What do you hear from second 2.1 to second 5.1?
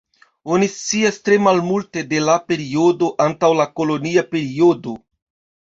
de la periodo antaŭ la kolonia periodo.